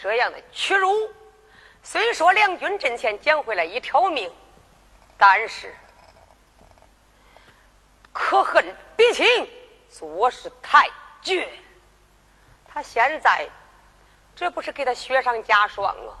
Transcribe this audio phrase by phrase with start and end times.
[0.00, 1.12] 这样的屈辱，
[1.82, 4.32] 虽说两军阵前捡回来一条命，
[5.16, 5.74] 但是
[8.12, 8.64] 可恨
[8.96, 9.26] 比情
[9.88, 10.88] 做事太
[11.22, 11.48] 绝。
[12.66, 13.48] 他现在
[14.36, 16.14] 这不是给他雪上加霜啊？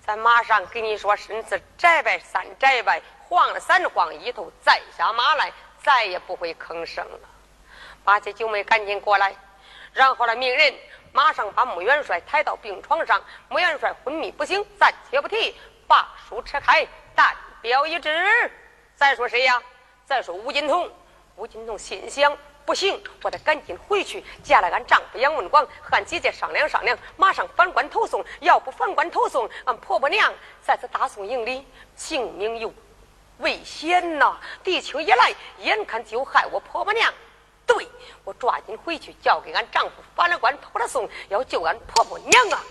[0.00, 5.52] 咱马上给你说，身子摘拜三摘拜，晃了三晃，一头再下马来。
[5.84, 7.18] 再也不会吭声了。
[8.04, 9.34] 八戒九妹赶紧过来，
[9.92, 10.72] 然后呢，命人
[11.12, 13.22] 马上把穆元帅抬到病床上。
[13.48, 15.54] 穆元帅昏迷不醒，暂且不提，
[15.86, 18.50] 把书扯开，但表一致。
[18.96, 19.62] 再说谁呀？
[20.06, 20.90] 再说吴金童。
[21.36, 28.24] 吴金童心想：不行，我得赶紧回去见了俺丈夫杨文广，和俺姐姐商量商量，马上反关投送。
[28.40, 32.72] 要不反关投送，俺婆婆娘在这大宋营里性命有。
[33.38, 34.38] 危险呐！
[34.62, 37.12] 地球一来，眼看就害我婆婆娘。
[37.66, 37.88] 对
[38.24, 42.62] 我抓紧回去，交给俺丈夫反了官，投了送，要救俺婆婆娘啊！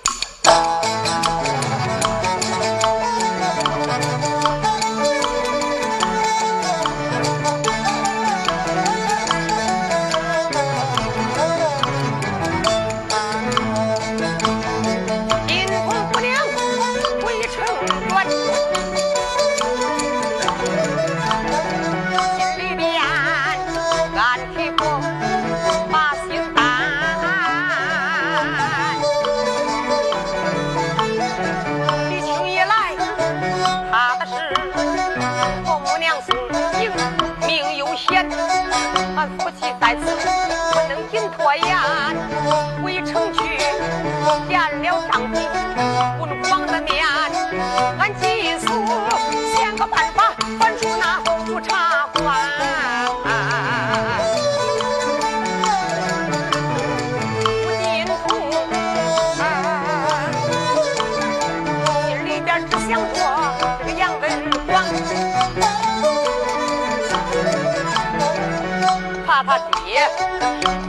[69.44, 70.08] 他爹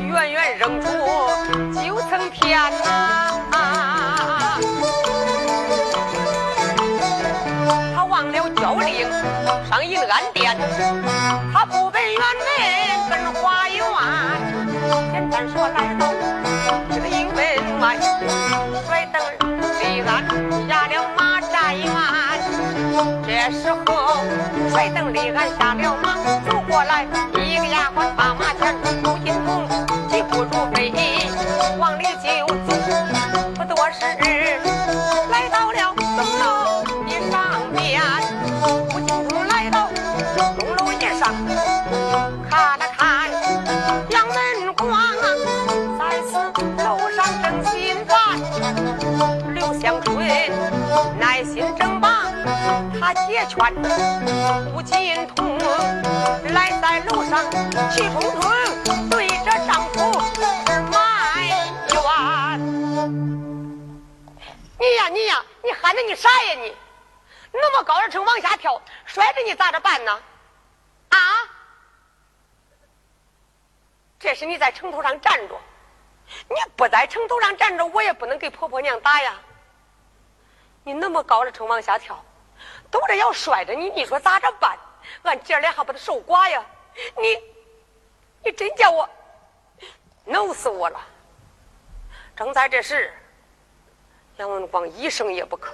[0.06, 0.88] 远远扔出
[1.80, 3.40] 九层天呐！
[7.96, 9.10] 他忘了交令
[9.70, 10.54] 上银安殿，
[11.52, 13.82] 他不奔辕门奔花园。
[15.12, 16.12] 简单说，来到
[16.92, 17.96] 这个营门外，
[18.86, 19.22] 摔灯
[19.80, 20.51] 立鞍下了马站院。
[23.26, 23.86] 这时候
[24.70, 26.14] 甩灯立鞍下了马，
[26.48, 29.12] 走过来一个丫鬟把马牵住。
[30.30, 30.92] 不如飞，
[31.78, 32.72] 往里就走，
[33.54, 33.98] 不多时，
[53.14, 53.74] 他解劝
[54.72, 55.58] 不进通，
[56.54, 57.44] 来在楼上
[57.90, 60.18] 气冲冲对着丈夫
[60.90, 61.52] 埋怨。
[64.78, 66.74] 你呀你呀，你喊的你啥呀你？
[67.52, 70.18] 那么高的城往下跳，摔着你咋着办呢？
[71.10, 71.18] 啊？
[74.18, 75.54] 这是你在城头上站着，
[76.48, 79.34] 你不在城头上站着，我也不能给婆婆娘打呀。
[80.82, 82.24] 你那么高的城往下跳，
[82.92, 84.78] 都这要摔着你，你说咋着办？
[85.22, 86.64] 俺姐俩还不得受寡呀？
[87.16, 87.38] 你，
[88.44, 89.08] 你真叫我
[90.24, 91.00] 弄死我了！
[92.36, 93.12] 正在这时，
[94.36, 95.72] 杨文广一声也不吭，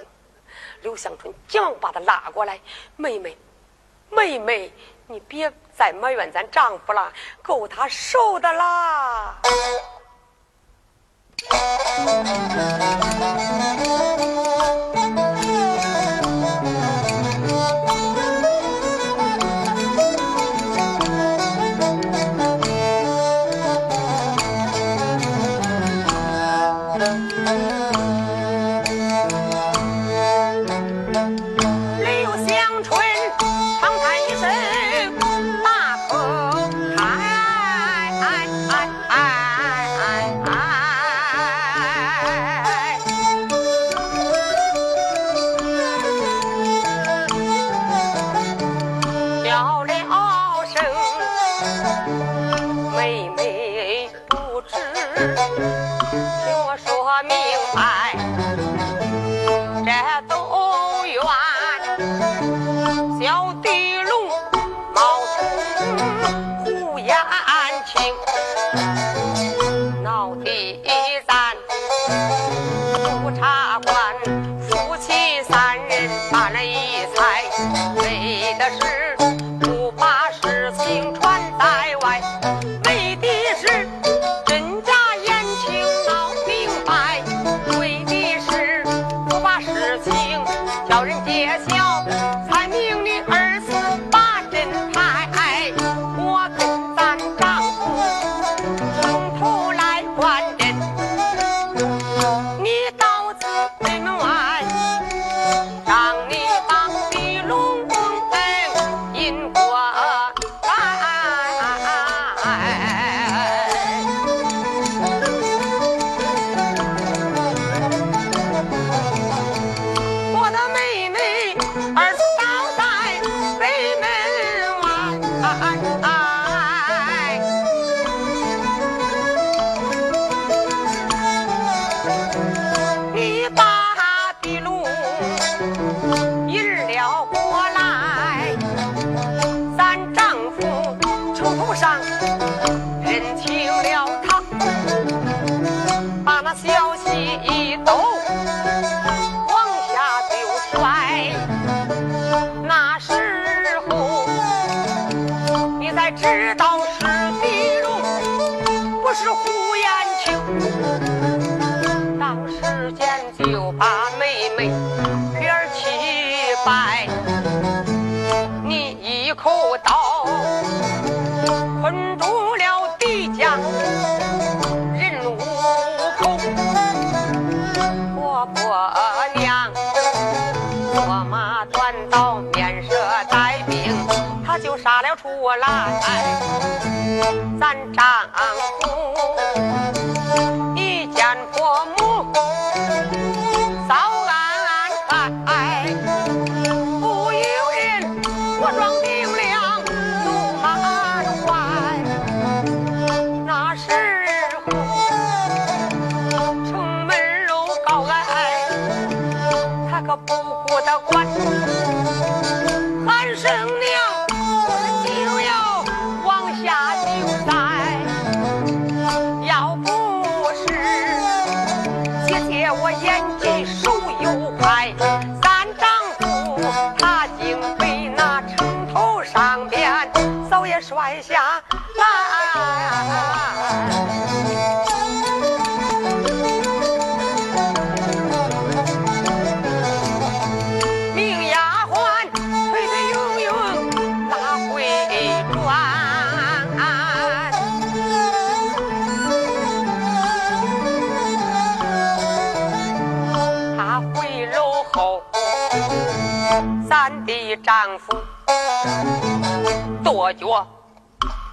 [0.81, 2.59] 刘香春急忙把他拉过来
[2.95, 3.37] ：“妹妹，
[4.09, 4.73] 妹妹，
[5.07, 7.11] 你别再埋怨咱丈夫了，
[7.41, 9.35] 够他受的啦。”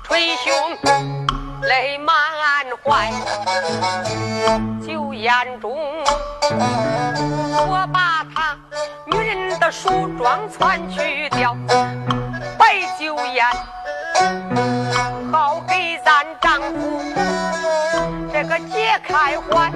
[0.09, 0.53] 捶胸，
[1.63, 2.15] 泪满
[2.83, 3.11] 怀。
[4.87, 5.77] 酒宴中，
[7.69, 8.57] 我把她
[9.07, 11.57] 女人的梳妆全去掉，
[12.59, 13.45] 摆酒宴，
[15.33, 17.01] 好给咱丈夫
[18.33, 19.73] 这个解开怀。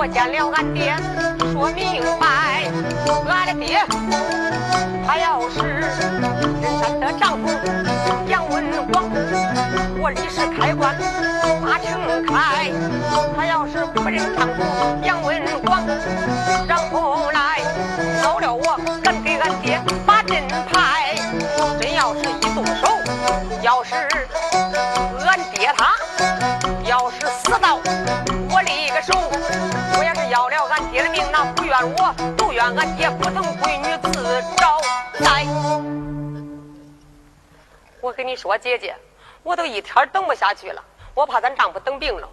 [0.00, 0.50] 我见了。
[0.56, 0.96] 俺爹，
[1.52, 2.64] 说明白，
[3.28, 3.84] 俺的爹，
[5.06, 5.84] 他要是认
[6.80, 7.46] 咱的丈夫
[8.26, 9.04] 杨文广，
[10.00, 10.96] 我立时开棺
[11.60, 12.72] 把城开；
[13.36, 14.64] 他要是不认丈夫
[15.04, 15.86] 杨文广，
[16.66, 17.60] 然后来
[18.22, 18.54] 走了。
[18.54, 21.14] 我，敢给俺爹把阵牌。
[21.78, 22.88] 真要是一动手，
[23.60, 24.08] 要是
[31.32, 34.80] 那不怨我，都怨俺爹不疼闺女自找
[35.20, 35.46] 灾。
[38.00, 38.96] 我跟你说，姐姐，
[39.42, 40.82] 我都一天等不下去了，
[41.14, 42.28] 我怕咱丈夫等病了。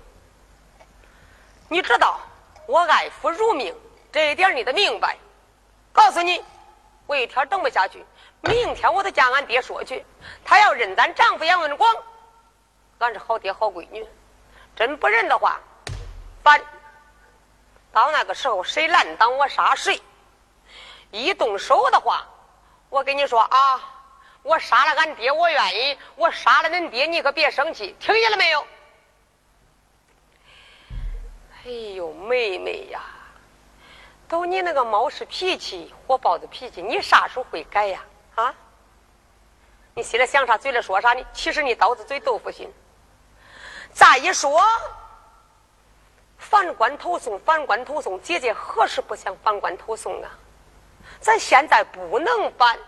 [1.70, 2.20] 你知道
[2.66, 3.76] 我爱夫如命，
[4.12, 5.16] 这一点你得明白。
[5.94, 6.44] 告诉你，
[7.06, 8.04] 我一天等不下去，
[8.42, 10.04] 明天我就将俺爹说去。
[10.44, 11.96] 他要认咱丈夫杨文广，
[12.98, 14.04] 俺是好爹好闺女；
[14.76, 15.60] 真不认的话，
[16.42, 16.60] 反。
[17.98, 20.00] 到那个时候，谁拦挡我杀谁？
[21.10, 22.28] 一动手的话，
[22.90, 23.82] 我跟你说啊，
[24.44, 28.68] 我杀了俺爹，我愿意；我杀了恁爹，你可别生气，听见了没有？
[31.66, 33.02] 哎呦，妹妹呀，
[34.28, 38.06] 都你那个猫屎脾气、火爆子脾气，你啥时候会改呀？
[38.36, 38.54] 啊？
[39.96, 41.16] 你心里想啥，嘴里说啥？
[41.16, 42.72] 你其实你刀子嘴豆腐心。
[43.92, 44.62] 再一说。
[46.50, 50.32] 反官投送，反官投送，姐姐何时不想反官投送啊？
[51.20, 52.80] 咱现在不能反，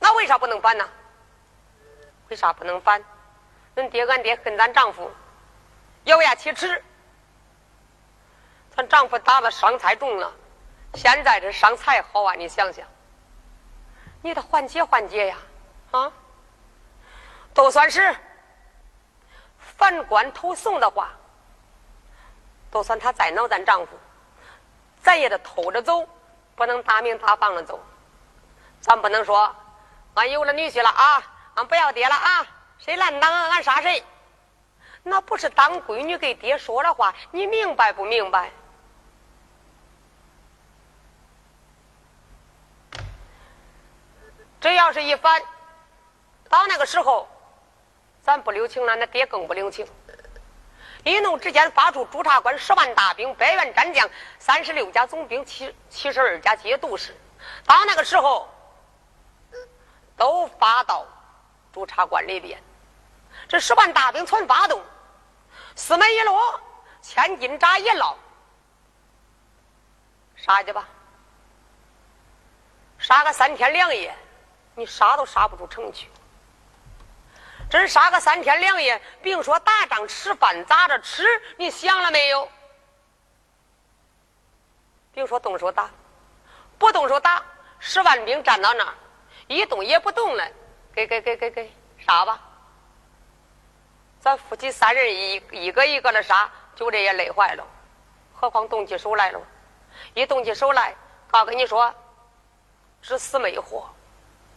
[0.00, 0.88] 那为啥不能反呢？
[2.28, 3.04] 为啥不能反？
[3.76, 5.10] 恁爹俺爹恨咱丈夫，
[6.04, 6.82] 咬牙切齿。
[8.74, 10.32] 咱丈夫打的伤太重了，
[10.94, 12.34] 现在这伤才好啊！
[12.34, 12.86] 你想想，
[14.22, 15.36] 你得缓解缓解呀，
[15.90, 16.10] 啊？
[17.52, 18.16] 都算是
[19.58, 21.12] 反官投送的话。
[22.74, 23.96] 就算他再闹咱丈夫，
[25.00, 26.04] 咱也得偷着走，
[26.56, 27.78] 不能大明大放的走。
[28.80, 29.54] 咱不能说
[30.14, 31.22] 俺有了女婿了啊，
[31.54, 32.44] 俺不要爹了啊，
[32.80, 34.02] 谁拦挡俺杀谁。
[35.04, 38.50] 那不是当闺女给爹说的话，你明白不明白？
[44.60, 45.40] 这要是一反，
[46.48, 47.28] 到那个时候，
[48.20, 49.86] 咱不留情了，那爹更不留情。
[51.04, 54.08] 一怒之间，发出朱察官十万大兵、百员战将、
[54.38, 57.14] 三十六家总兵、七七十二家节度使。
[57.66, 58.48] 到那个时候，
[60.16, 61.06] 都发到
[61.72, 62.58] 朱察官里边。
[63.46, 64.82] 这十万大兵全发动，
[65.76, 66.60] 四门一落，
[67.02, 68.16] 千斤闸一捞，
[70.36, 70.88] 杀去吧！
[72.98, 74.16] 杀个三天两夜，
[74.74, 76.08] 你杀都杀不出城去。
[77.74, 81.24] 真杀个三天两夜，并说打仗吃饭咋着吃？
[81.56, 82.48] 你想了没有？
[85.12, 85.90] 别说动手打，
[86.78, 87.42] 不动手打，
[87.80, 88.94] 十万兵站到那儿，
[89.48, 90.48] 一动也不动了，
[90.94, 92.40] 给给给给给杀吧！
[94.20, 97.66] 咱夫妻三人一一个一个的杀，就这也累坏了，
[98.32, 99.40] 何况动起手来了？
[100.14, 100.94] 一动起手来，
[101.26, 101.92] 告跟你说，
[103.02, 103.92] 只死没活，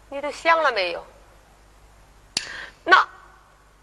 [0.08, 1.04] 你都想了没有？
[2.90, 3.06] 那，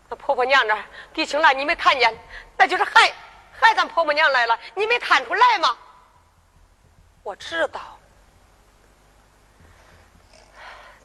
[0.08, 0.74] 那婆婆娘这
[1.12, 2.18] 狄青兰，你没看见？
[2.56, 3.12] 那就是害
[3.52, 5.76] 害咱婆婆娘来了，你没看出来吗？
[7.22, 7.98] 我知道，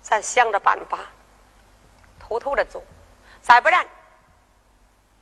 [0.01, 0.99] 咱想着办法，
[2.19, 2.81] 偷偷的走，
[3.41, 3.85] 再不然，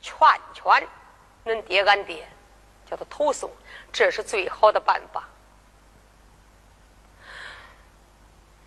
[0.00, 0.16] 劝
[0.54, 0.88] 劝
[1.44, 2.28] 恁爹俺爹，
[2.88, 3.50] 叫他投诉，
[3.92, 5.28] 这是最好的办法。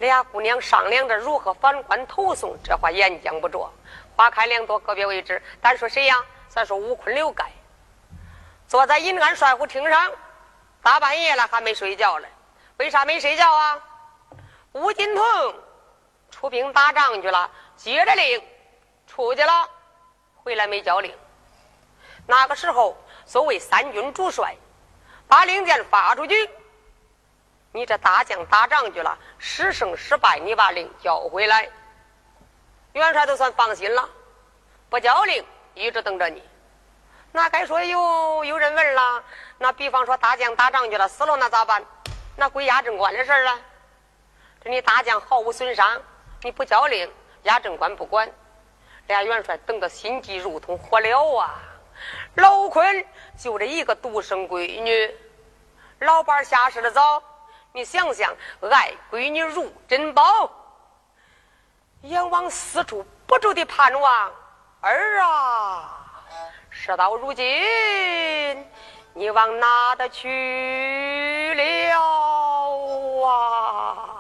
[0.08, 3.72] 俩姑娘商量着如何反关投送，这话言讲不着。
[4.16, 5.42] 花开两朵，个别位置。
[5.62, 6.24] 单说谁呀？
[6.50, 7.50] 咱说吴坤、刘盖，
[8.68, 10.12] 坐在银安帅府厅上，
[10.82, 12.28] 大半夜了还没睡觉嘞。
[12.78, 13.80] 为啥没睡觉啊？
[14.74, 15.24] 吴金童
[16.30, 18.44] 出兵打仗去了，接着令
[19.08, 19.70] 出去了，
[20.44, 21.16] 回来没交令。
[22.28, 24.56] 那个时候，所谓三军主帅，
[25.28, 26.50] 把令箭发出去。
[27.74, 31.70] 你这大将打仗去了，十胜十败，你把令交回来，
[32.94, 34.10] 元帅都算放心了。
[34.90, 36.44] 不交令，一直等着你。
[37.32, 39.24] 那该说有有人问了，
[39.58, 41.82] 那比方说大将打仗去了，死了那咋办？
[42.36, 43.58] 那归压政官的事儿了。
[44.62, 46.02] 这你大将毫无损伤，
[46.42, 47.10] 你不交令，
[47.44, 48.30] 压政官不管。
[49.08, 51.58] 俩元帅等的心急如同，火燎啊！
[52.36, 53.06] 老坤
[53.38, 55.16] 就这一个独生闺女，
[56.00, 57.24] 老伴下世的早。
[57.74, 58.36] 你想想，
[58.70, 60.52] 爱闺女如珍宝，
[62.02, 64.32] 阎王四处不住的盼望
[64.82, 65.98] 儿啊！
[66.70, 67.46] 事到如今，
[69.14, 72.00] 你往哪的去了
[73.26, 74.11] 啊？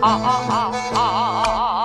[0.00, 1.77] 啊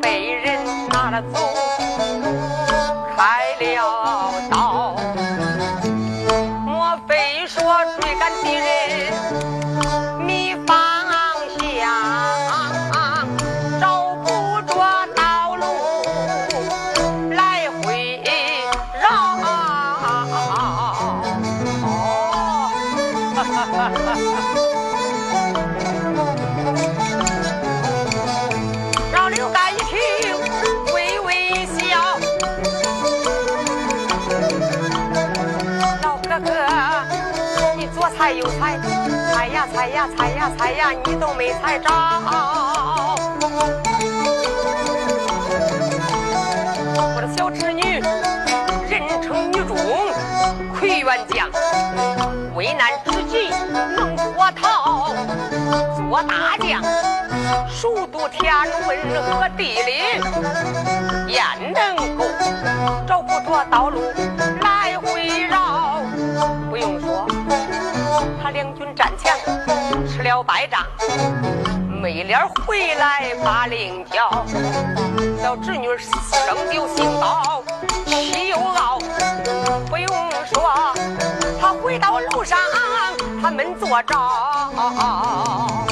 [0.00, 1.69] 被人拿了走。
[39.80, 41.88] 猜呀猜呀猜呀，你都没猜着。
[46.92, 47.98] 我的小侄女，
[48.90, 49.74] 人称女中
[50.78, 51.48] 魁元将，
[52.54, 53.48] 危难之际
[53.96, 55.14] 能脱逃，
[55.96, 56.82] 做大将，
[57.70, 58.52] 熟读天
[58.86, 58.98] 文
[59.32, 60.02] 和地理，
[61.32, 62.26] 焉能够
[63.08, 64.02] 找不着道路
[64.60, 66.02] 来回绕？
[66.68, 67.26] 不用说，
[68.42, 69.34] 他两军战前
[70.08, 70.86] 吃了败仗，
[72.00, 74.44] 没脸回来把令交。
[75.42, 77.62] 小侄女生丢心高，
[78.06, 78.98] 气又傲。
[79.88, 80.08] 不用
[80.52, 80.94] 说，
[81.60, 82.58] 他回到路上，
[83.42, 85.89] 他们坐着。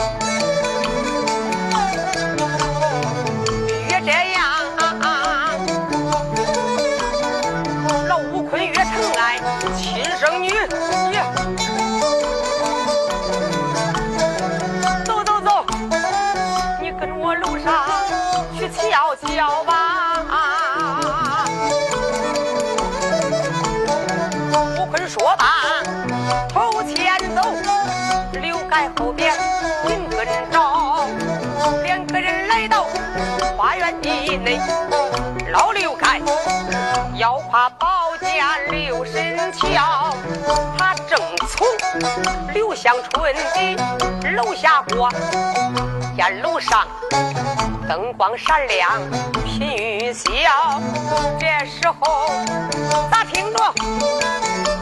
[32.68, 32.86] 到
[33.56, 34.60] 花园地内，
[35.50, 36.20] 老刘盖
[37.16, 40.14] 腰挎宝剑留神瞧，
[40.78, 41.66] 他正从
[42.52, 45.10] 刘香春的楼下过，
[46.16, 46.86] 见楼上
[47.88, 48.90] 灯光闪亮，
[49.44, 50.80] 频雨笑。
[51.38, 52.28] 这时候
[53.10, 53.74] 咋听着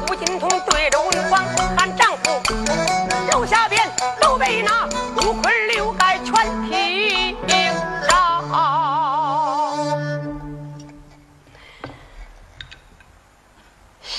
[0.08, 1.42] 吴金童对着文广
[1.76, 2.40] 喊丈夫，
[3.32, 3.80] 楼下边
[4.20, 4.86] 都被那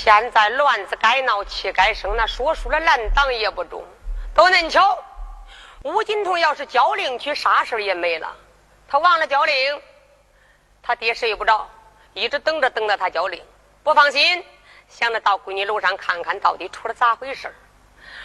[0.08, 3.84] 现在乱子该闹，气该生，那说书的烂党也不中。
[4.34, 4.98] 都恁巧，
[5.84, 8.34] 吴金童要是交令去，啥事也没了。
[8.88, 9.82] 他忘了交令，
[10.82, 11.70] 他爹睡不着，
[12.13, 13.43] 一直等着等着他交令，
[13.84, 14.46] 不放心，
[14.88, 17.54] 想着到闺女楼上看看到底出了咋回事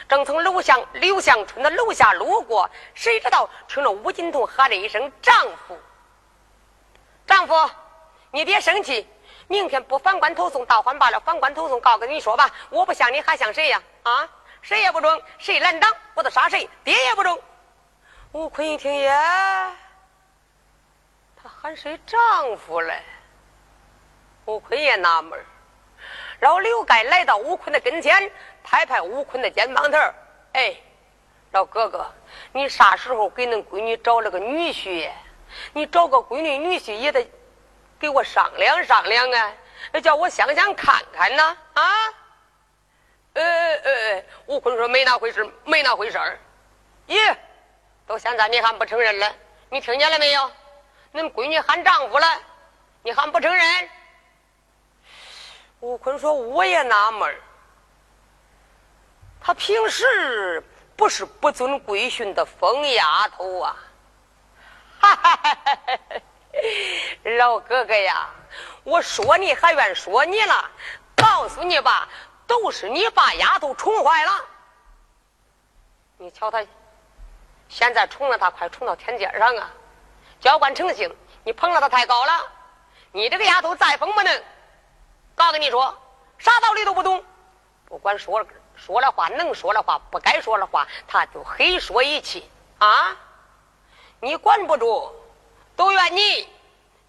[0.08, 5.34] 正从楼下刘向春的楼下路过，谁知道听着吴金童喊了一声“丈
[5.66, 5.76] 夫”，
[7.26, 7.70] 丈夫，
[8.30, 9.04] 你爹生气。
[9.52, 13.82] 明天不反官投送，倒换罢了；反官投送，告跟你说吧，我不像你，还像谁呀？
[14.02, 14.26] 啊，
[14.62, 17.38] 谁也不中，谁拦挡，我就杀谁，爹也不中。
[18.32, 19.12] 吴坤一听，耶，
[21.36, 23.02] 他喊谁丈夫嘞？
[24.46, 25.38] 吴坤也纳闷
[26.40, 28.32] 老刘盖来到吴坤的跟前，
[28.64, 29.98] 拍拍吴坤的肩膀头
[30.54, 30.74] 哎，
[31.50, 32.10] 老哥哥，
[32.52, 35.10] 你啥时候给恁闺女找了个女婿？
[35.74, 37.30] 你找个闺女女婿也得。
[38.02, 39.54] 给我商量商量啊！
[40.02, 41.84] 叫我想想看看呢啊！
[43.34, 46.36] 呃呃，吴坤说没那回事，没那回事儿。
[47.06, 47.36] 咦，
[48.04, 49.32] 到现在你还不承认了？
[49.70, 50.50] 你听见了没有？
[51.14, 52.26] 恁闺女喊丈夫了，
[53.04, 53.88] 你还不承认？
[55.78, 57.32] 吴坤说我也纳闷，
[59.40, 60.60] 他平时
[60.96, 63.76] 不是不遵规训的疯丫头啊！
[64.98, 66.22] 哈哈哈哈哈！
[67.38, 68.28] 老哥哥呀，
[68.84, 70.70] 我说你还愿说你了，
[71.16, 72.08] 告诉你吧，
[72.46, 74.32] 都是你把丫头宠坏了。
[76.18, 76.64] 你瞧他，
[77.68, 79.70] 现在宠了他，快宠到天阶上啊！
[80.40, 82.48] 娇惯成性，你捧了他太高了。
[83.12, 84.42] 你这个丫头再疯不能，
[85.34, 85.96] 告诉你说，
[86.38, 87.24] 啥道理都不懂。
[87.86, 88.44] 不管说
[88.76, 93.16] 说了话，能说了话，不该说的话，他就黑说一气啊！
[94.20, 95.12] 你管不住。
[95.82, 96.48] 都怨你，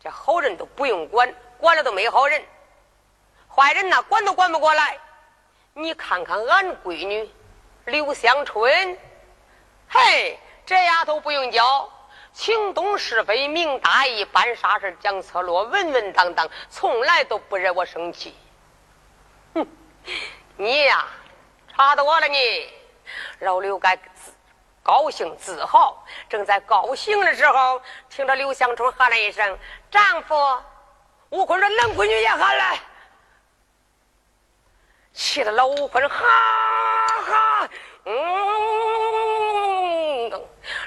[0.02, 2.44] 这好人都不用管，管了都没好人，
[3.48, 4.98] 坏人呐管都管不过来。
[5.76, 7.32] 你看看俺闺女
[7.86, 8.98] 刘香春，
[9.88, 11.88] 嘿，这丫头不用教，
[12.34, 18.36] 情懂是非，明大义，办啥事讲策略，稳稳当当，从来都不惹我生气。
[19.54, 19.68] 哼，
[20.58, 21.06] 你呀，
[21.72, 22.74] 差多了你，
[23.38, 24.00] 老刘该。
[24.84, 29.58] 高兴自豪，正在高兴的时候，听着刘香春喊了一声
[29.90, 30.36] “丈夫”，
[31.32, 32.76] 吴坤说：“恁闺女也喊了。”
[35.14, 36.18] 气得老吴坤哈
[37.22, 37.70] 哈，
[38.06, 38.14] 嗯，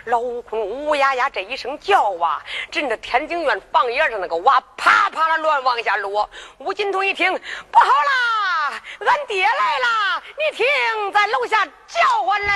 [0.06, 6.28] 老吴坤呜呀呀这一声叫啊，震得天津院房檐上那个瓦啪啪的乱往下落。
[6.58, 10.22] 吴金童一听，不好啦，俺爹来啦！
[10.36, 10.66] 你听，
[11.12, 12.52] 在楼下叫唤嘞。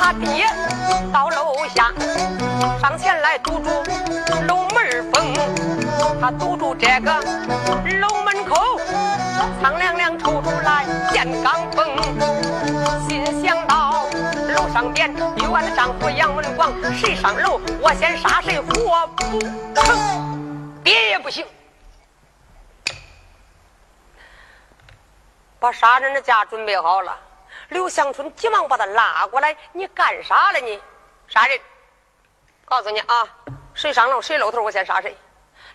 [0.00, 0.46] 他爹
[1.12, 1.92] 到楼下
[2.80, 3.68] 上前来堵住
[4.48, 5.34] 楼门缝，
[6.18, 7.20] 他堵住这个
[8.00, 8.80] 楼门口，
[9.60, 11.86] 苍凉凉抽出来见钢风，
[13.06, 14.06] 心想到
[14.56, 19.38] 楼上边有俺的丈夫杨文广，谁上楼我先杀谁活不
[19.74, 21.44] 成，爹也不行。
[25.58, 27.14] 把杀人的架准备好了，
[27.70, 30.60] 刘香春急忙把他拉过来：“你干啥了？
[30.60, 30.80] 你
[31.26, 31.58] 杀人！
[32.64, 33.28] 告诉你啊，
[33.74, 35.16] 谁上楼谁露头，我先杀谁。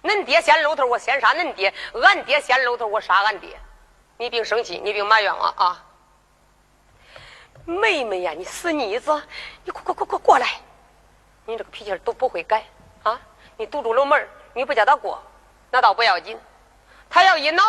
[0.04, 3.60] 恁爹先露头，我先杀恁爹；俺爹先露头，我杀俺爹。
[4.18, 5.84] 你别生气，你别埋怨我啊！
[7.66, 9.12] 妹妹呀，你死妮子，
[9.64, 10.48] 你快快快快过来！
[11.46, 12.66] 你这个脾气都不会改
[13.04, 13.20] 啊！
[13.58, 15.22] 你堵住楼门，你不叫他过，
[15.72, 16.40] 那倒不要紧。
[17.10, 17.64] 他要一恼。”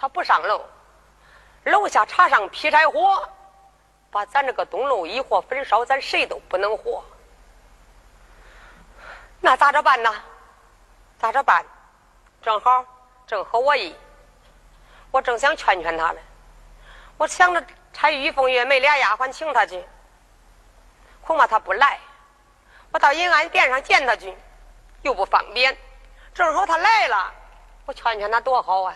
[0.00, 0.64] 他不上楼，
[1.68, 3.28] 楼下插上劈柴火，
[4.10, 7.04] 把咱这个东楼一火焚烧，咱谁都不能活。
[9.40, 10.14] 那咋着办呢？
[11.18, 11.64] 咋着办？
[12.40, 12.84] 正好
[13.26, 13.94] 正合我意，
[15.10, 16.20] 我正想劝劝他呢。
[17.16, 19.84] 我想着差玉凤、月梅俩丫鬟请他去，
[21.22, 21.98] 恐怕他不来。
[22.92, 24.36] 我到银安殿上见他去，
[25.02, 25.76] 又不方便。
[26.32, 27.32] 正好他来了，
[27.86, 28.94] 我劝劝他多好啊！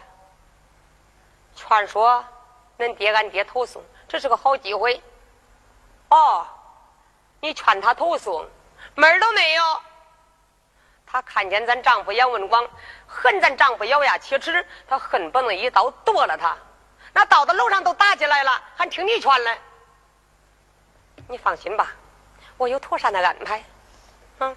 [1.55, 2.25] 劝说
[2.83, 5.01] 恁爹俺爹投送，这是个好机会。
[6.09, 6.45] 哦，
[7.41, 8.45] 你劝他投送，
[8.97, 9.63] 门儿都没有。
[11.07, 12.67] 他看见咱丈夫杨文广
[13.07, 16.57] 恨咱丈夫咬牙切齿，他恨不能一刀剁了他。
[17.13, 19.59] 那到到楼上都打起来了，还听你劝嘞？
[21.29, 21.93] 你放心吧，
[22.57, 23.63] 我有妥善的安排。
[24.41, 24.57] 嗯，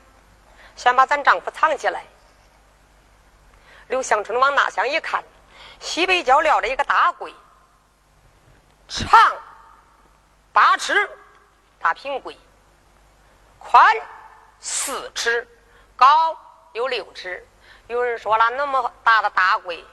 [0.75, 2.03] 先把咱丈夫藏起来。
[3.87, 5.23] 刘香春往那厢一看。
[5.79, 7.33] 西北角撂了一个大柜，
[8.87, 9.09] 长
[10.53, 11.09] 八尺，
[11.79, 12.37] 大平柜，
[13.57, 13.95] 宽
[14.59, 15.47] 四尺，
[15.95, 16.37] 高
[16.73, 17.45] 有六尺。
[17.87, 19.83] 有人说了，那么大的大柜，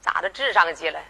[0.00, 1.00] 咋的支上去了？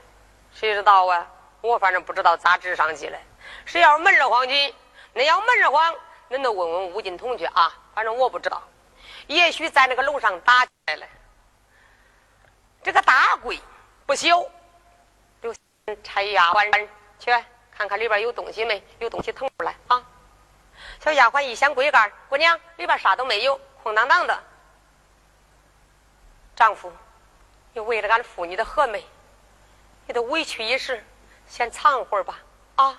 [0.52, 1.26] 谁知道啊？
[1.60, 3.18] 我反正不知道咋支上去了。
[3.64, 4.74] 谁要闷着慌去？
[5.12, 5.94] 那要闷着慌，
[6.28, 7.72] 恁都问问吴金童去啊！
[7.94, 8.62] 反正我不知道，
[9.26, 11.06] 也许在那个楼上打起来了。
[12.82, 13.60] 这个大柜。
[14.06, 14.48] 不朽，
[15.40, 15.52] 刘
[16.04, 16.88] 差丫鬟
[17.18, 17.30] 去
[17.70, 18.82] 看看里边有东西没？
[18.98, 20.02] 有东西腾出来啊！
[21.00, 24.42] 小丫鬟一掀柜盖，姑娘里边啥都没有，空荡荡的。
[26.54, 26.92] 丈夫，
[27.72, 29.04] 你为了俺父女的和美，
[30.06, 31.04] 你都委屈一时，
[31.46, 32.38] 先藏会儿吧
[32.76, 32.98] 啊！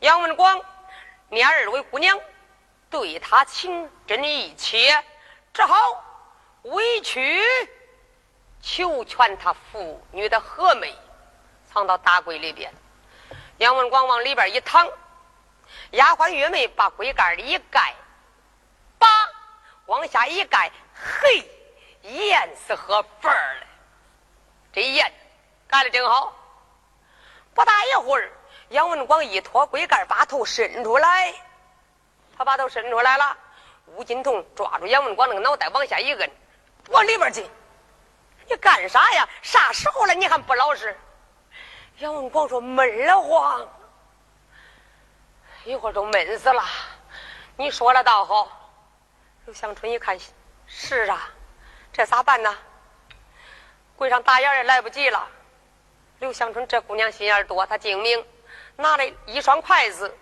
[0.00, 0.64] 杨文广，
[1.28, 2.20] 你二位姑娘
[2.90, 5.04] 对他情真意切，
[5.52, 5.74] 只好
[6.62, 7.42] 委屈。
[8.60, 10.96] 求全他父女的和美，
[11.66, 12.72] 藏到大柜里边。
[13.58, 14.88] 杨文广往里边一躺，
[15.90, 17.92] 丫鬟月梅把柜盖一盖，
[18.98, 19.08] 把
[19.86, 21.44] 往下一盖，嘿，
[22.02, 23.66] 严是合份儿了。
[24.72, 25.12] 这严
[25.66, 26.32] 盖的正好。
[27.52, 28.30] 不大一会儿，
[28.68, 31.34] 杨文广一脱柜盖，把头伸出来，
[32.36, 33.36] 他把头伸出来了。
[33.86, 36.30] 吴金童抓住杨文广那个脑袋往下一摁，
[36.90, 37.50] 往里边进。
[38.48, 39.28] 你干啥呀？
[39.42, 40.96] 啥时候了你还不老实？
[42.00, 43.68] 杨文广说闷了慌，
[45.64, 46.62] 一会儿都闷死了。
[47.56, 48.48] 你说了倒好。
[49.44, 50.16] 刘香春一看，
[50.66, 51.28] 是啊，
[51.92, 52.56] 这咋办呢？
[53.96, 55.28] 柜上打眼也来不及了。
[56.20, 58.24] 刘香春这姑娘心眼多，她精明，
[58.76, 60.16] 拿了一双筷子，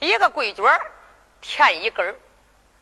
[0.00, 0.64] 一个桂卷
[1.40, 2.18] 填一根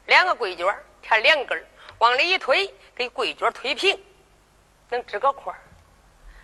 [0.07, 0.67] 两个桂卷
[1.03, 1.67] 填两根
[1.99, 2.75] 往里一推。
[2.95, 4.03] 给桂卷推平，
[4.89, 5.53] 能支个块。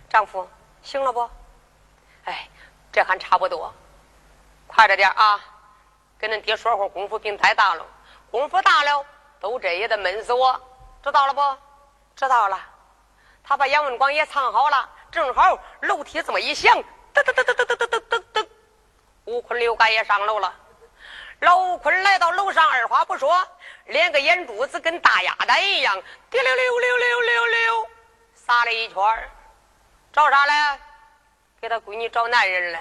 [0.07, 0.47] 丈夫，
[0.83, 1.29] 行了不？
[2.25, 2.47] 哎，
[2.91, 3.73] 这还差不多。
[4.67, 5.39] 快着点啊！
[6.19, 7.85] 跟恁爹说会儿功夫，别太大了。
[8.29, 9.05] 功夫大了，
[9.39, 10.59] 都这也得闷死我。
[11.01, 11.41] 知道了不？
[12.15, 12.59] 知道了。
[13.43, 16.77] 他把杨文广也藏好了，正好楼梯这么一响，
[17.13, 18.47] 噔噔噔噔噔噔噔噔噔，
[19.25, 20.53] 吴坤、刘干也上楼了。
[21.39, 23.47] 老吴坤来到楼上，二话不说。
[23.85, 27.89] 连个眼珠子跟大鸭蛋一样，滴溜溜溜溜溜溜，
[28.33, 29.29] 撒了一圈
[30.13, 30.79] 找啥嘞？
[31.59, 32.79] 给他闺女找男人嘞，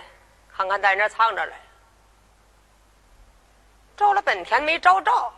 [0.55, 1.53] 看看在哪藏着嘞。
[3.97, 5.33] 找了半天没找着，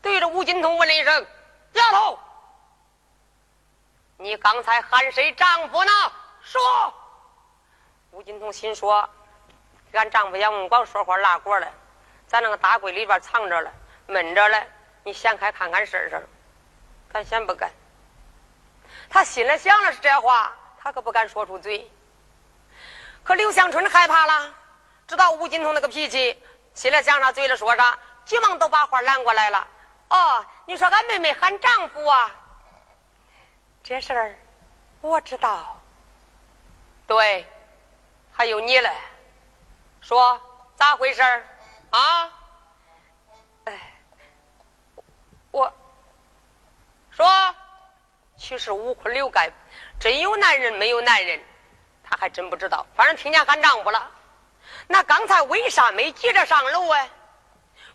[0.00, 1.26] 对着吴金童问了一声
[1.74, 2.18] ：“丫头，
[4.16, 5.92] 你刚才喊谁丈夫呢？”
[6.42, 6.94] 说。
[8.10, 9.06] 吴金童心说
[9.92, 11.70] ：“俺丈夫杨文广说话拉过了，
[12.26, 13.70] 在那个大柜里边藏着了。”
[14.10, 14.66] 闷着嘞，
[15.04, 16.26] 你掀开看看试试，
[17.12, 17.70] 敢先不敢？
[19.10, 20.50] 他心里想的是这话，
[20.88, 21.86] 他可不敢说出嘴。
[23.22, 24.54] 可刘香春害怕了，
[25.06, 29.68] 知道吴金通那个脾气，心里想啥嘴里说啥，急忙都把话拦过来了。
[30.08, 32.34] 哦，你说俺妹妹喊丈夫啊？
[33.82, 34.38] 这事儿
[35.02, 35.78] 我知道。
[37.06, 37.46] 对，
[38.32, 38.90] 还有你嘞，
[40.00, 40.40] 说
[40.74, 41.46] 咋回事儿
[41.90, 42.32] 啊？
[43.64, 43.92] 哎，
[45.50, 45.70] 我
[47.10, 47.26] 说，
[48.38, 49.52] 其实吴坤刘盖
[50.00, 51.40] 真有男人没有男人，
[52.04, 52.86] 他还真不知道。
[52.94, 54.10] 反正听见喊丈夫了。
[54.86, 57.08] 那刚才为啥没急着上楼啊？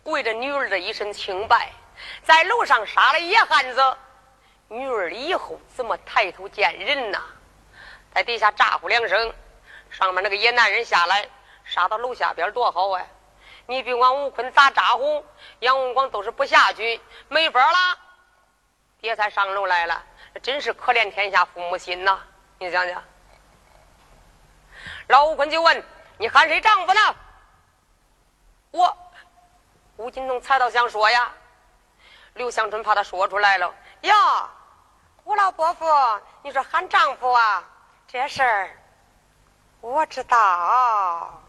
[0.03, 1.71] 为着女儿的一身清白，
[2.23, 3.97] 在楼上杀了野汉子，
[4.67, 7.21] 女儿以后怎么抬头见人呐？
[8.13, 9.33] 在底下咋呼两声，
[9.89, 11.25] 上面那个野男人下来，
[11.63, 13.01] 杀到楼下边多好啊！
[13.65, 15.25] 你别管吴坤咋咋呼，
[15.59, 17.97] 杨文广都是不下去，没法了，
[18.99, 22.19] 爹才上楼来了，这真是可怜天下父母心呐！
[22.59, 23.03] 你想想，
[25.07, 25.83] 老吴坤就问。
[26.17, 27.15] 你喊谁丈夫呢？
[28.71, 28.97] 我
[29.97, 31.31] 吴金东猜到想说呀，
[32.35, 34.49] 刘香春怕他说出来了呀。
[35.23, 35.85] 吴老伯父，
[36.41, 37.63] 你说喊丈夫啊？
[38.07, 38.77] 这事儿
[39.81, 41.41] 我知道。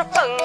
[0.00, 0.39] 是凤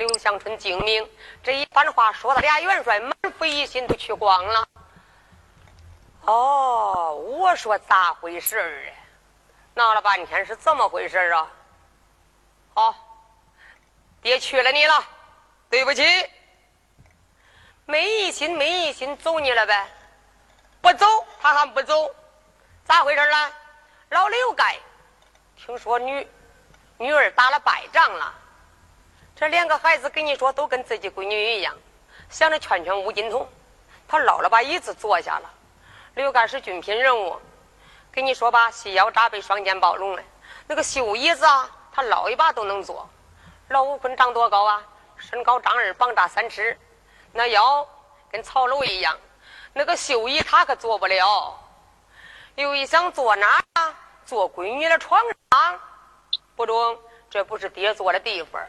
[0.00, 1.06] 刘香春精明，
[1.42, 4.66] 这一番话说的俩元帅满腹疑心都去光了。
[6.24, 8.96] 哦，我说咋回事儿啊？
[9.74, 11.46] 闹了半天是怎么回事啊？
[12.72, 12.94] 好，
[14.22, 15.04] 爹去了你了，
[15.68, 16.02] 对不起，
[17.84, 19.86] 没一心没一心走你了呗？
[20.80, 21.06] 不走，
[21.42, 22.10] 他还不走，
[22.86, 23.52] 咋回事儿呢？
[24.08, 24.78] 老刘盖
[25.58, 26.26] 听说女
[26.96, 28.34] 女儿打了败仗了，
[29.40, 31.74] 这两个孩子跟你说都跟自己闺女一样，
[32.28, 33.48] 想着劝劝吴金童，
[34.06, 35.50] 他捞了把椅子坐下了。
[36.14, 37.40] 刘干是军品人物，
[38.12, 40.22] 跟你说吧，细腰扎背，双肩包拢的，
[40.66, 43.08] 那个绣椅子啊，他捞一把都能坐。
[43.68, 44.82] 老吴坤长多高啊？
[45.16, 46.78] 身高丈二，膀大三尺，
[47.32, 47.88] 那腰
[48.30, 49.18] 跟曹楼一样。
[49.72, 51.58] 那个绣椅他可坐不了。
[52.56, 53.94] 又一想坐哪啊？
[54.26, 55.18] 坐闺女的床
[55.50, 55.80] 上？
[56.54, 56.98] 不中，
[57.30, 58.60] 这不是爹坐的地方。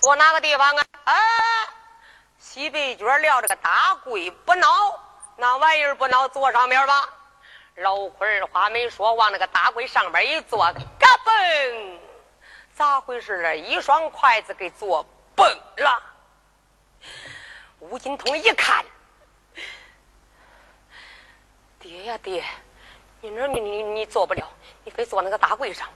[0.00, 0.82] 坐哪个地方啊？
[1.04, 1.14] 啊，
[2.38, 4.98] 西北角撂着个大柜，不孬。
[5.36, 7.06] 那玩意儿不孬，坐上面吧。
[7.76, 10.58] 老坤儿话没说，往那个大柜上边一坐，
[10.98, 11.98] 嘎嘣，
[12.74, 13.54] 咋回事啊？
[13.54, 15.04] 一双筷子给坐
[15.36, 15.46] 崩
[15.76, 16.02] 了。
[17.78, 18.84] 吴金通一看，
[21.78, 22.44] 爹呀爹，
[23.20, 24.46] 你那你你你坐不了，
[24.84, 25.88] 你非坐那个大柜上。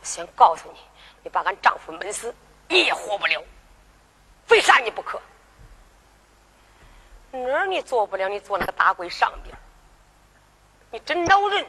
[0.00, 0.80] 我先告诉你，
[1.22, 2.34] 你把俺丈夫闷死，
[2.72, 3.44] 你也活不了，
[4.46, 5.20] 非杀你不可。
[7.30, 8.30] 哪儿你坐不了？
[8.30, 9.54] 你坐那个大柜上边，
[10.90, 11.66] 你真恼人！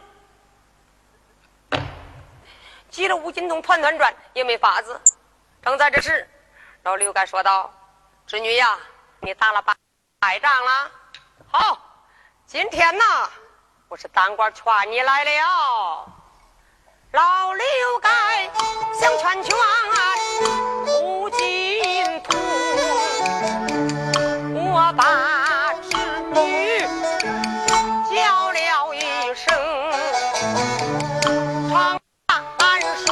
[2.89, 5.01] 急得吴金东团团转，也没法子。
[5.61, 6.25] 正在这时，
[6.83, 7.69] 老刘该说道
[8.25, 8.79] ：“侄女呀，
[9.19, 9.75] 你打了败
[10.19, 10.91] 败仗了。
[11.51, 11.79] 好，
[12.45, 13.29] 今天呐，
[13.89, 16.07] 我是当官劝你来了。
[17.11, 17.65] 老刘
[18.01, 18.49] 该
[18.93, 19.53] 想劝劝
[20.85, 21.39] 无尽
[22.23, 22.39] 痛
[24.53, 25.95] 我把织
[26.33, 26.79] 女
[28.09, 28.97] 叫了一
[29.33, 29.43] 声
[31.69, 31.99] 长
[32.57, 33.07] 叹说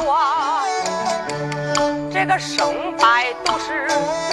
[2.12, 4.31] 这个胜败都是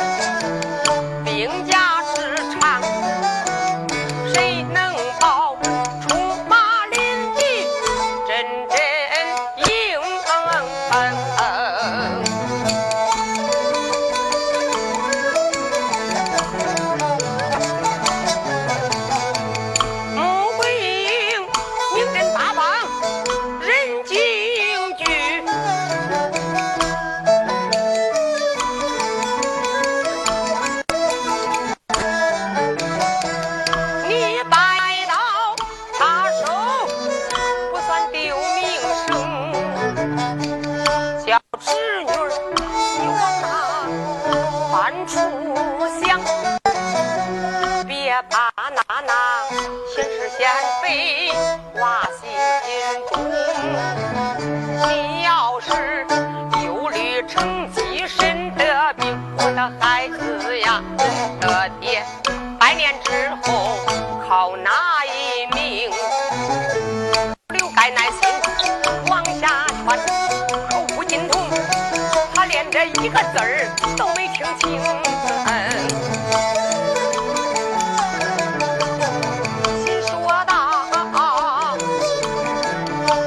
[79.86, 80.12] 心说
[80.46, 80.52] 道：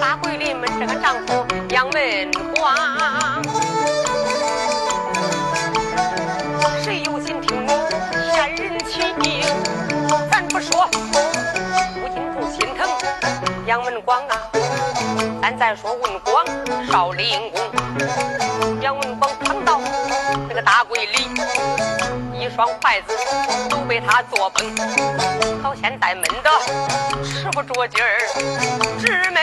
[0.00, 2.74] 大柜里闷这个丈夫杨文广，
[6.82, 7.68] 谁有心听你
[8.32, 9.14] 骗人起？
[10.30, 10.88] 咱不说，
[11.96, 12.88] 吴金童心疼
[13.66, 14.50] 杨文广啊，
[15.40, 16.44] 咱再说文广
[16.90, 17.60] 少林功，
[22.38, 23.14] 一双筷子
[23.68, 26.50] 都被他做崩，好现在闷的
[27.24, 28.18] 吃不着劲儿，
[29.00, 29.42] 直闷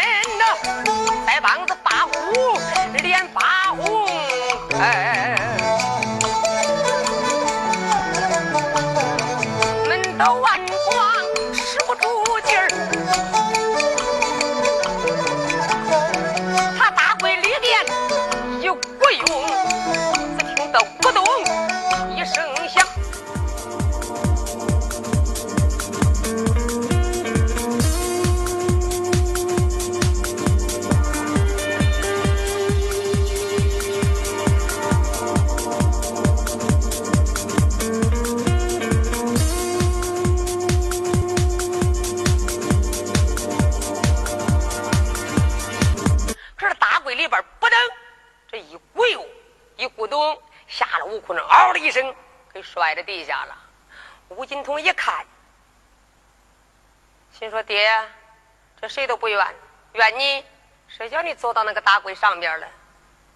[60.19, 60.45] 你，
[60.89, 62.67] 谁叫你走到那个大柜上边了？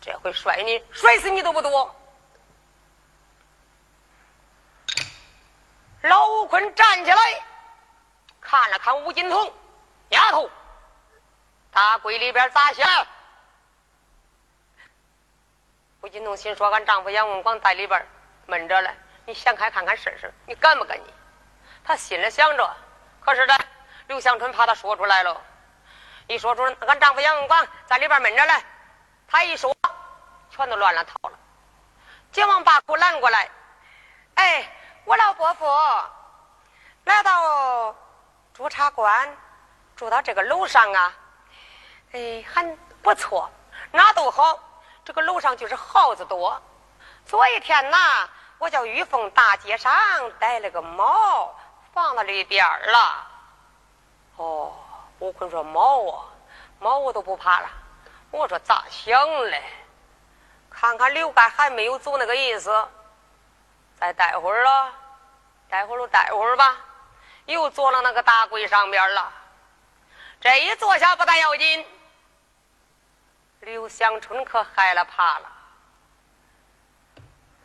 [0.02, 1.96] 这回摔你，摔死你都不多。”
[6.04, 7.18] 老吴坤站起来，
[8.42, 9.54] 看了看吴金童，
[10.10, 10.50] 丫头，
[11.72, 13.08] 大柜里边咋想？
[16.02, 18.06] 吴金童心说：“俺丈夫杨文广在里边
[18.46, 18.94] 闷着了，
[19.26, 20.98] 你掀开看看试试，你敢不敢？
[20.98, 21.14] 你？”
[21.86, 22.76] 他心里想着，
[23.22, 23.56] 可是呢，
[24.08, 25.42] 刘香春怕他说出来了，
[26.28, 28.64] 一说出俺丈夫杨文广在里边闷着嘞，
[29.28, 29.76] 他一说，
[30.50, 31.38] 全都乱了套了。
[32.32, 33.50] 急忙把口拦过来
[34.36, 34.72] ：“哎，
[35.06, 35.66] 我老伯父
[37.04, 37.96] 来到
[38.54, 39.38] 朱茶馆，
[39.96, 41.14] 住到这个楼上啊，
[42.14, 42.64] 哎，还
[43.02, 43.50] 不错，
[43.92, 44.58] 哪都好。”
[45.06, 46.62] 这个楼上就是耗子多。
[47.26, 49.92] 昨一天呐，我叫玉凤大街上
[50.40, 51.54] 逮了个猫，
[51.94, 53.28] 放到里边了。
[54.38, 54.74] 哦，
[55.20, 56.26] 吴坤说猫啊，
[56.80, 57.70] 猫我都不怕了。
[58.32, 59.64] 我说咋想嘞？
[60.70, 62.88] 看看刘干还没有走那个意思，
[64.00, 64.94] 再待会儿了，
[65.70, 66.78] 待会儿就待会儿吧。
[67.46, 69.32] 又坐到那个大柜上边了。
[70.42, 71.86] 这一坐下不但要紧。
[73.62, 75.52] 刘香春可害了怕了，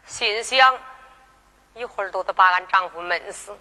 [0.04, 0.78] 心想
[1.74, 3.58] 一会儿都得把俺丈夫闷死，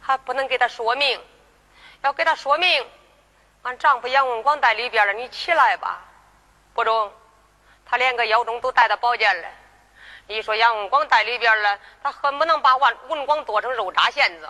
[0.00, 1.18] 还不能给他说明，
[2.02, 2.86] 要给他说明，
[3.62, 6.00] 俺丈夫杨文广在里边了，你起来吧，
[6.74, 7.12] 不中，
[7.84, 9.48] 他连个腰中都带着宝剑了，
[10.26, 14.48] 一说杨文广在里边了，他恨不能把万文广剁成肉渣馅子，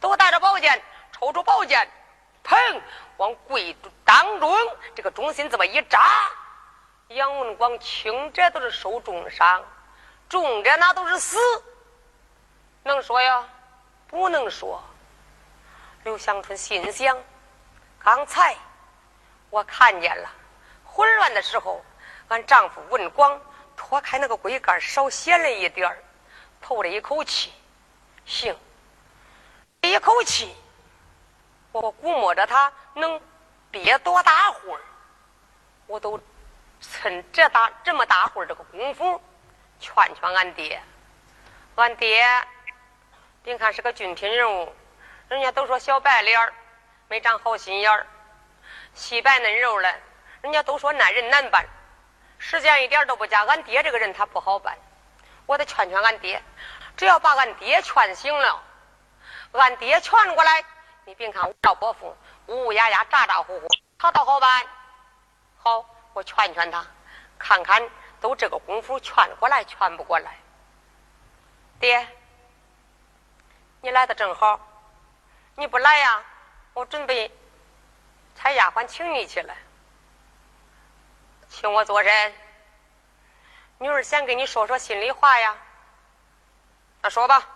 [0.00, 0.82] 都带着宝剑，
[1.12, 1.88] 抽出宝剑。
[2.42, 2.80] 砰！
[3.18, 4.50] 往柜当中
[4.94, 6.00] 这个中心这么一扎，
[7.08, 9.62] 杨文广轻者都是受重伤，
[10.28, 11.38] 重者那都是死。
[12.82, 13.46] 能说呀？
[14.08, 14.82] 不能说。
[16.02, 17.16] 刘香春心想：
[17.98, 18.56] 刚才
[19.50, 20.30] 我看见了，
[20.82, 21.84] 混乱的时候，
[22.28, 23.38] 俺丈夫文广
[23.76, 25.98] 脱开那个龟盖，少显了一点儿，
[26.60, 27.52] 透了一口气。
[28.24, 28.56] 行，
[29.82, 30.56] 一口气。
[31.72, 33.20] 我估摸着他能
[33.70, 34.80] 憋多大会儿，
[35.86, 36.18] 我都
[36.80, 39.20] 趁这大这么大会儿这个功夫，
[39.78, 40.82] 劝劝俺爹。
[41.76, 42.24] 俺爹，
[43.42, 44.74] 别看是个俊品人物，
[45.30, 46.52] 人家都说小白脸儿
[47.06, 48.04] 没长好心眼儿，
[48.94, 49.94] 细白嫩肉了，
[50.42, 51.64] 人家都说男人难办，
[52.36, 53.44] 实际上一点都不假。
[53.44, 54.76] 俺爹这个人他不好办，
[55.46, 56.42] 我得劝劝俺爹。
[56.96, 58.60] 只要把俺爹劝醒了，
[59.52, 60.64] 俺爹劝过来。
[61.04, 62.16] 你别看我老伯父
[62.46, 63.68] 呜呜呀呀咋咋呼呼，
[64.00, 64.66] 他倒好办。
[65.58, 66.84] 好，我劝劝他，
[67.38, 67.88] 看看
[68.20, 70.36] 都这个功夫劝过来劝不过来。
[71.78, 72.04] 爹，
[73.80, 74.60] 你来的正好，
[75.60, 76.24] 你不来呀，
[76.72, 77.30] 我准备
[78.34, 79.54] 差丫鬟请你去了。
[81.50, 82.34] 请我做甚？
[83.76, 85.54] 女儿想跟你说说心里话呀。
[87.02, 87.46] 那说吧，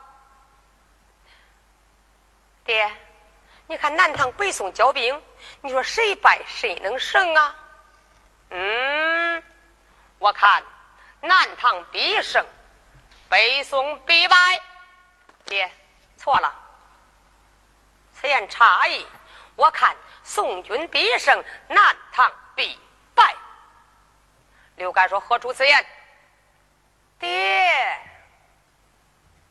[2.66, 2.94] 爹。
[3.66, 5.22] 你看南唐北宋交兵，
[5.62, 7.56] 你说谁败谁能胜啊？
[8.50, 9.42] 嗯，
[10.18, 10.62] 我看
[11.22, 12.44] 南唐必胜，
[13.30, 14.36] 北宋必败。
[15.46, 15.72] 爹，
[16.18, 16.54] 错了，
[18.24, 19.06] 此言差矣。
[19.54, 22.80] 我看宋军必胜，南唐必
[23.14, 23.36] 败。
[24.76, 25.86] 刘干说：“何出此言？”
[27.20, 28.00] 爹，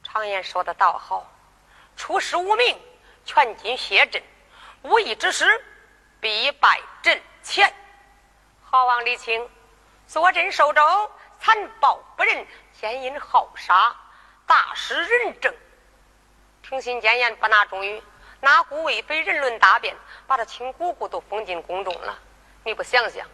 [0.01, 1.31] 常言说的倒好，
[1.95, 2.81] 出师无名。
[3.23, 4.23] 全军谢阵，
[4.81, 5.45] 无意之时
[6.19, 7.71] 必败阵前。
[8.63, 9.47] 好王李清
[10.07, 12.45] 坐镇寿州，残暴不仁，
[12.81, 13.95] 奸淫好杀，
[14.47, 15.55] 大失人正。
[16.63, 18.01] 听信谏言，不拿忠于，
[18.43, 19.95] 拿古为非，人伦大变，
[20.27, 22.19] 把他亲姑姑都封进宫中了。
[22.65, 23.25] 你不想想，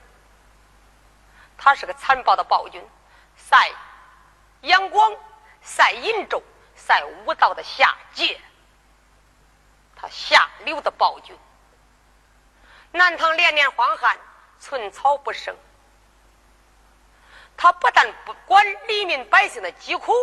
[1.57, 2.79] 他是个残暴的暴君，
[3.35, 3.71] 赛
[4.61, 5.11] 阳光，
[5.63, 6.39] 赛银州，
[6.75, 8.39] 赛武道的下界，
[9.95, 11.35] 他下流的暴君。
[12.91, 14.15] 南唐连年荒旱，
[14.59, 15.55] 寸草不生。
[17.57, 20.13] 他不但不管黎民百姓的疾苦，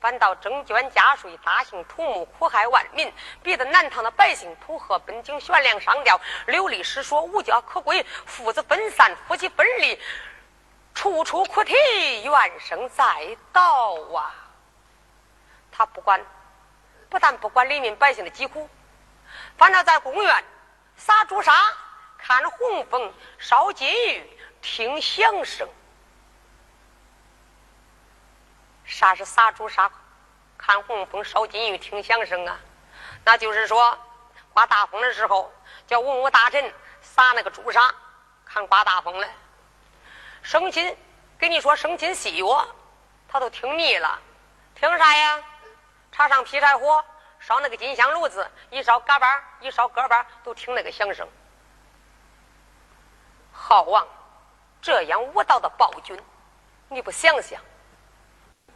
[0.00, 10.00] 反倒征捐加税，大兴土木，苦害万民，逼得南唐的百姓土河奔井，悬梁上吊，流离失所，无家可归，父子分散，夫妻分离，
[10.94, 11.74] 处处哭啼，
[12.22, 14.34] 怨声载道啊！
[15.72, 16.20] 他不管，
[17.08, 18.68] 不但不管黎民百姓的疾苦，
[19.56, 20.44] 反倒在公园
[20.96, 21.52] 撒朱砂。
[22.18, 25.68] 看红枫，烧金玉，听响声。
[28.86, 29.90] 啥是撒朱砂？
[30.56, 32.58] 看红枫，烧金玉，听响声啊！
[33.24, 33.98] 那就是说，
[34.54, 35.52] 刮大风的时候，
[35.86, 36.72] 叫文武大臣
[37.02, 37.94] 撒那个朱砂，
[38.44, 39.28] 看刮大风了。
[40.42, 40.96] 生亲
[41.36, 42.46] 跟你说生亲细约，
[43.28, 44.18] 他都听腻了。
[44.74, 45.42] 听啥呀？
[46.12, 47.04] 插上劈柴火，
[47.38, 51.28] 烧那个金香炉子，一烧嘎巴，一烧咯巴，都听那个响声。
[53.52, 54.06] 好啊，
[54.80, 56.18] 这样无道的暴君，
[56.88, 57.60] 你不想想，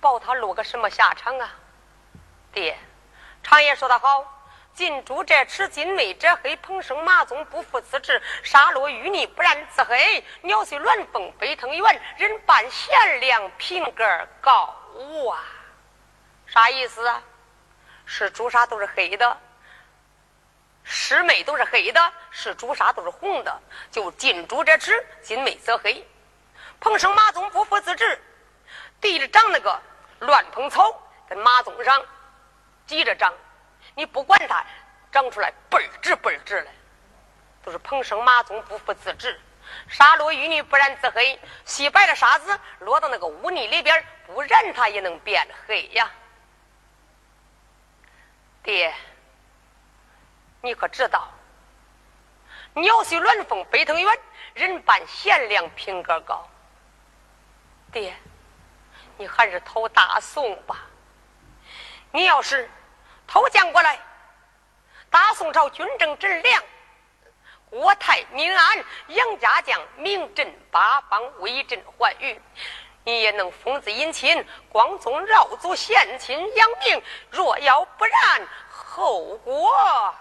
[0.01, 1.51] 保他落个什么下场啊？
[2.53, 2.77] 爹，
[3.43, 4.25] 常言说得好，
[4.75, 6.57] 近朱者赤，近墨者黑。
[6.57, 10.25] 蓬生马宗，不负此志；沙落淤泥，不染自黑。
[10.43, 14.05] 鸟随鸾凤，飞腾远，人伴贤良，品格
[14.41, 14.75] 高
[15.31, 15.45] 啊！
[16.47, 17.23] 啥意思啊？
[18.07, 19.39] 是朱砂都是黑的。
[20.83, 23.61] 师妹都是黑的，是朱砂都是红的。
[23.91, 26.05] 就近朱者赤，近墨则黑。
[26.81, 28.21] 蓬生马宗不负自知，
[29.01, 29.81] 地里长那个
[30.21, 30.99] 乱蓬草，
[31.29, 32.03] 跟马鬃上
[32.87, 33.33] 挤着长。
[33.95, 34.65] 你不管它，
[35.13, 36.71] 长出来倍儿直倍儿直的，
[37.63, 39.39] 都是蓬生马鬃不负自知。
[39.89, 46.11] 沙落淤泥不染自黑，洗白的沙子落到那个污泥里边，不染它也能变黑呀，
[48.63, 48.93] 爹。
[50.63, 51.29] 你可知道，
[52.75, 54.19] 鸟随鸾凤飞腾远，
[54.55, 56.49] 人伴贤良品格高。
[57.93, 58.15] 爹，
[59.21, 60.81] 你还是投大宋吧。
[62.11, 62.71] 你要是
[63.27, 64.01] 投降过来，
[65.11, 66.63] 大宋朝军政真良，
[67.69, 72.41] 国泰民安，杨家将名震八方，威震寰宇，
[73.05, 77.03] 你也能封子引亲，光宗绕祖，献亲扬名。
[77.31, 80.15] 若要不然，后果。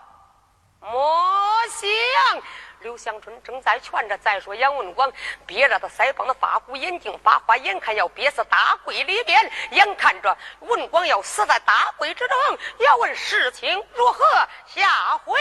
[0.82, 2.44] 莫想，
[2.82, 4.18] 刘香春正在劝着。
[4.20, 5.12] 再说杨文广
[5.46, 12.38] 憋着他腮帮子发鼓，眼睛发花，眼看要憋死大柜里边，眼看着文广要死在大柜之中。
[12.80, 14.26] 要问事情如何，
[14.66, 15.38] 下回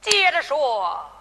[0.00, 1.19] 接着说。